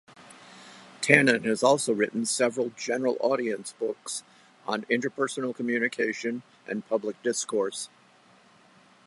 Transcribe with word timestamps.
Tannen 1.03 1.45
has 1.45 1.61
also 1.61 1.93
written 1.93 2.25
several 2.25 2.69
general-audience 2.71 3.73
books 3.73 4.23
on 4.65 4.81
interpersonal 4.85 5.53
communication 5.53 6.41
and 6.65 6.83
public 6.89 7.21
discourse. 7.21 7.87